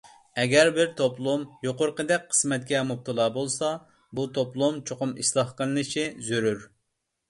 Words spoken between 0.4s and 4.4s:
ئەگەر بىر توپلۇم يۇقىرىقىدەك قىسمەتكە مۇپتىلا بولسا، بۇ